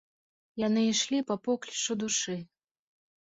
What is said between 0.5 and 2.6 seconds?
Яны ішлі па поклічу душы.